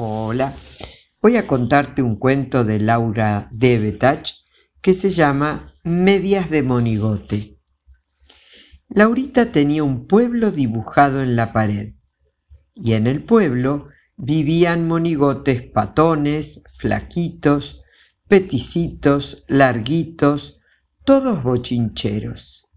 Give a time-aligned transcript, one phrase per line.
[0.00, 0.54] Hola,
[1.20, 4.30] voy a contarte un cuento de Laura Debetach
[4.80, 7.58] que se llama Medias de Monigote.
[8.88, 11.94] Laurita tenía un pueblo dibujado en la pared
[12.76, 17.82] y en el pueblo vivían monigotes patones, flaquitos,
[18.28, 20.60] peticitos, larguitos,
[21.04, 22.68] todos bochincheros.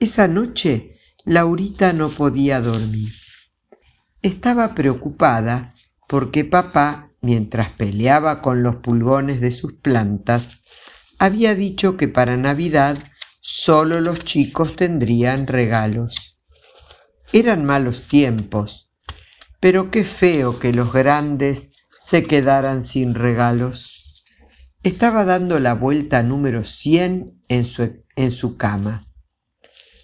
[0.00, 3.12] Esa noche Laurita no podía dormir.
[4.22, 5.71] Estaba preocupada
[6.12, 10.58] porque papá, mientras peleaba con los pulgones de sus plantas,
[11.18, 12.98] había dicho que para Navidad
[13.40, 16.36] solo los chicos tendrían regalos.
[17.32, 18.92] Eran malos tiempos,
[19.58, 24.26] pero qué feo que los grandes se quedaran sin regalos.
[24.82, 29.08] Estaba dando la vuelta número 100 en su, en su cama.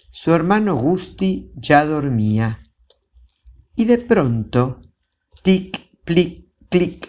[0.09, 2.63] Su hermano Gusti ya dormía.
[3.75, 4.81] Y de pronto,
[5.43, 5.78] tic,
[6.09, 7.07] Clic, clic.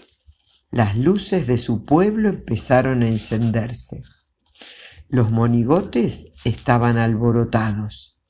[0.70, 4.02] Las luces de su pueblo empezaron a encenderse.
[5.08, 8.20] Los monigotes estaban alborotados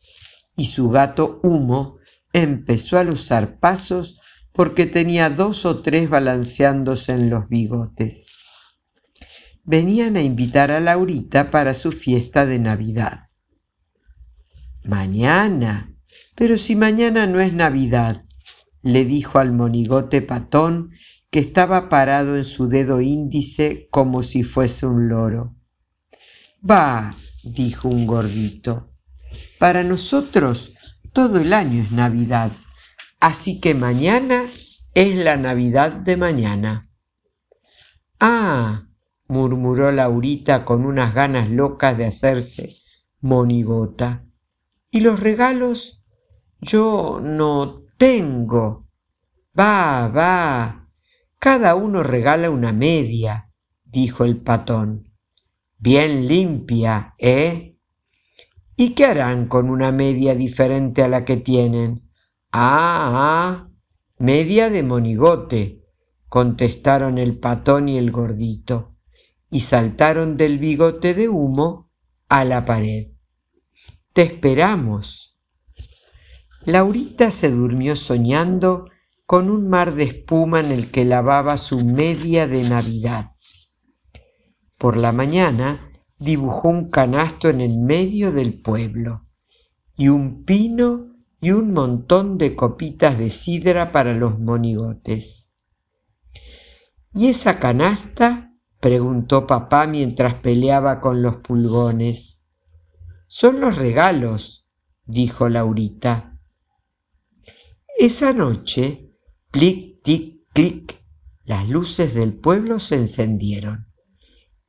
[0.55, 1.99] y su gato Humo
[2.33, 3.29] empezó a los
[3.59, 4.21] pasos
[4.53, 8.29] porque tenía dos o tres balanceándose en los bigotes.
[9.65, 13.31] Venían a invitar a Laurita para su fiesta de Navidad.
[14.85, 15.93] Mañana.
[16.37, 18.25] Pero si mañana no es Navidad,
[18.83, 20.93] le dijo al monigote patón
[21.31, 25.55] que estaba parado en su dedo índice como si fuese un loro.
[26.69, 27.15] Va,
[27.45, 28.93] dijo un gordito,
[29.59, 30.75] para nosotros
[31.13, 32.51] todo el año es Navidad,
[33.21, 34.45] así que mañana
[34.95, 36.91] es la Navidad de mañana.
[38.19, 38.87] Ah,
[39.29, 42.77] murmuró Laurita con unas ganas locas de hacerse
[43.21, 44.25] monigota.
[44.91, 46.05] ¿Y los regalos?
[46.61, 48.89] Yo no tengo.
[49.57, 50.89] Va, va.
[51.39, 53.53] Cada uno regala una media,
[53.85, 55.13] dijo el patón.
[55.77, 57.77] Bien limpia, ¿eh?
[58.75, 62.11] ¿Y qué harán con una media diferente a la que tienen?
[62.51, 63.69] Ah, ah,
[64.17, 65.85] media de monigote,
[66.27, 68.97] contestaron el patón y el gordito,
[69.51, 71.91] y saltaron del bigote de humo
[72.31, 73.09] a la pared.
[74.15, 75.30] Te esperamos.
[76.67, 78.91] Laurita se durmió soñando
[79.25, 83.33] con un mar de espuma en el que lavaba su media de Navidad.
[84.77, 89.27] Por la mañana dibujó un canasto en el medio del pueblo
[89.97, 95.49] y un pino y un montón de copitas de sidra para los monigotes.
[97.15, 98.53] ¿Y esa canasta?
[98.81, 102.41] preguntó papá mientras peleaba con los pulgones.
[103.27, 104.69] Son los regalos,
[105.05, 106.30] dijo Laurita.
[108.01, 109.13] Esa noche,
[109.51, 111.05] clic, tic, clic,
[111.45, 113.89] las luces del pueblo se encendieron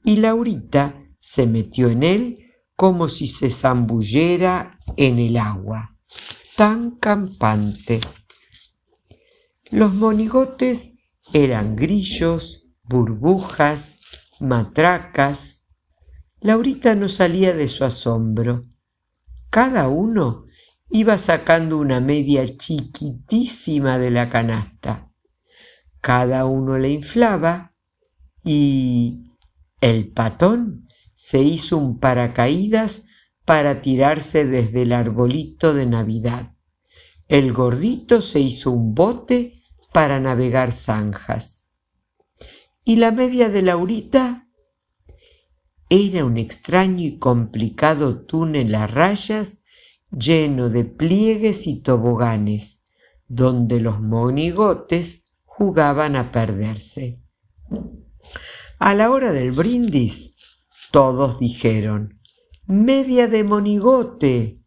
[0.03, 2.39] y Laurita se metió en él
[2.75, 5.97] como si se zambullera en el agua,
[6.57, 8.01] tan campante.
[9.69, 10.97] Los monigotes
[11.31, 14.01] eran grillos, burbujas,
[14.41, 15.63] matracas.
[16.41, 18.61] Laurita no salía de su asombro.
[19.49, 20.47] Cada uno
[20.91, 25.09] iba sacando una media chiquitísima de la canasta.
[26.01, 27.73] Cada uno le inflaba
[28.43, 29.31] y
[29.79, 33.05] el patón se hizo un paracaídas
[33.45, 36.55] para tirarse desde el arbolito de Navidad.
[37.27, 39.63] El gordito se hizo un bote
[39.93, 41.69] para navegar zanjas.
[42.83, 44.49] ¿Y la media de Laurita?
[45.89, 49.60] Era un extraño y complicado túnel a rayas
[50.11, 52.83] lleno de pliegues y toboganes,
[53.27, 57.21] donde los monigotes jugaban a perderse.
[58.79, 60.35] A la hora del brindis,
[60.91, 62.19] todos dijeron,
[62.65, 64.61] media de monigote,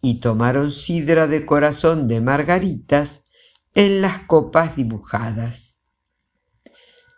[0.00, 3.24] y tomaron sidra de corazón de margaritas
[3.74, 5.80] en las copas dibujadas.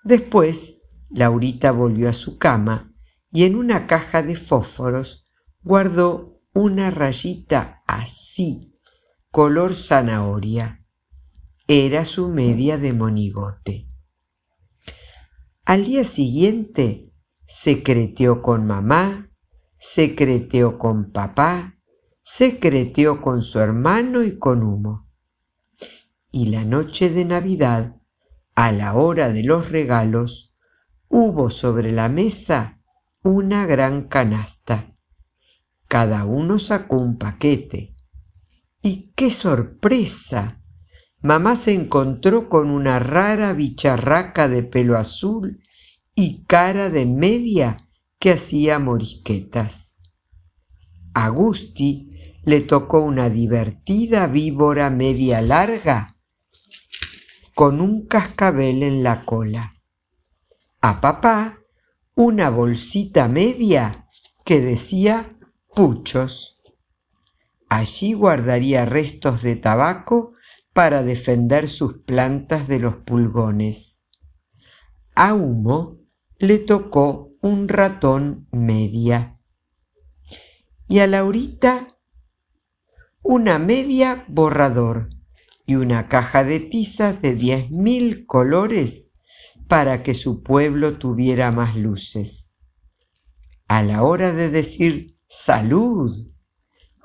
[0.03, 0.81] Después,
[1.11, 2.95] Laurita volvió a su cama
[3.31, 5.31] y en una caja de fósforos
[5.63, 8.75] guardó una rayita así,
[9.31, 10.85] color zanahoria.
[11.69, 13.89] Era su media de monigote.
[15.65, 17.13] Al día siguiente
[17.47, 19.31] secreteó con mamá,
[19.79, 21.79] secreteó con papá,
[22.21, 25.09] secreteó con su hermano y con humo.
[26.33, 27.97] Y la noche de Navidad,
[28.57, 30.53] a la hora de los regalos,
[31.09, 32.81] hubo sobre la mesa
[33.23, 34.97] una gran canasta
[35.91, 37.97] cada uno sacó un paquete.
[38.81, 40.63] ¡Y qué sorpresa!
[41.21, 45.61] mamá se encontró con una rara bicharraca de pelo azul
[46.15, 47.77] y cara de media
[48.21, 49.99] que hacía morisquetas.
[51.13, 52.09] A Gusti
[52.45, 56.17] le tocó una divertida víbora media larga
[57.53, 59.73] con un cascabel en la cola.
[60.81, 61.59] A papá
[62.15, 64.07] una bolsita media
[64.45, 65.27] que decía
[65.81, 66.61] puchos.
[67.71, 70.35] Allí guardaría restos de tabaco
[70.75, 74.05] para defender sus plantas de los pulgones.
[75.15, 75.97] A Humo
[76.39, 79.41] le tocó un ratón media.
[80.87, 81.89] Y a Laurita
[83.23, 85.09] una media borrador
[85.65, 89.15] y una caja de tizas de diez mil colores
[89.67, 92.59] para que su pueblo tuviera más luces.
[93.67, 96.27] A la hora de decir salud,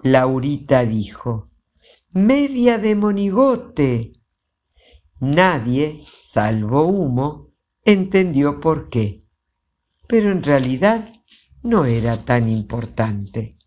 [0.02, 1.52] Laurita dijo,
[2.12, 4.14] media de monigote.
[5.20, 9.20] Nadie, salvo humo, entendió por qué,
[10.08, 11.14] pero en realidad
[11.62, 13.60] no era tan importante.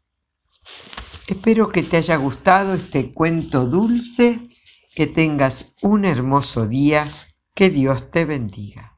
[1.28, 4.40] Espero que te haya gustado este cuento dulce,
[4.92, 7.08] que tengas un hermoso día,
[7.54, 8.97] que Dios te bendiga.